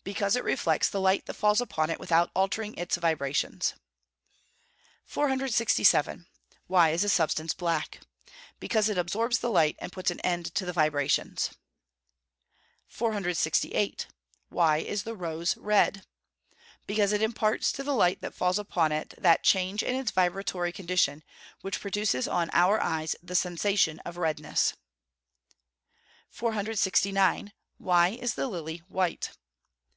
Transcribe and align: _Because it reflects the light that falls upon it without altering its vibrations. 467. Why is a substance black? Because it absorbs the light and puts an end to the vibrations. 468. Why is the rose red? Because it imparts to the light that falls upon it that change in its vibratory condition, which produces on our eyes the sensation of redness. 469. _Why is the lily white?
_Because 0.12 0.34
it 0.34 0.42
reflects 0.42 0.88
the 0.88 1.00
light 1.00 1.26
that 1.26 1.34
falls 1.34 1.60
upon 1.60 1.88
it 1.88 2.00
without 2.00 2.32
altering 2.34 2.74
its 2.74 2.96
vibrations. 2.96 3.74
467. 5.04 6.26
Why 6.66 6.88
is 6.90 7.04
a 7.04 7.08
substance 7.08 7.54
black? 7.54 8.00
Because 8.58 8.88
it 8.88 8.98
absorbs 8.98 9.38
the 9.38 9.50
light 9.52 9.76
and 9.78 9.92
puts 9.92 10.10
an 10.10 10.18
end 10.20 10.52
to 10.56 10.64
the 10.66 10.72
vibrations. 10.72 11.50
468. 12.88 14.08
Why 14.48 14.78
is 14.78 15.04
the 15.04 15.14
rose 15.14 15.56
red? 15.56 16.04
Because 16.88 17.12
it 17.12 17.22
imparts 17.22 17.70
to 17.70 17.84
the 17.84 17.94
light 17.94 18.20
that 18.20 18.34
falls 18.34 18.58
upon 18.58 18.90
it 18.90 19.14
that 19.16 19.44
change 19.44 19.80
in 19.80 19.94
its 19.94 20.10
vibratory 20.10 20.72
condition, 20.72 21.22
which 21.60 21.78
produces 21.80 22.26
on 22.26 22.50
our 22.52 22.80
eyes 22.82 23.14
the 23.22 23.36
sensation 23.36 24.00
of 24.00 24.16
redness. 24.16 24.74
469. 26.30 27.52
_Why 27.80 28.18
is 28.18 28.34
the 28.34 28.48
lily 28.48 28.78
white? 28.88 29.30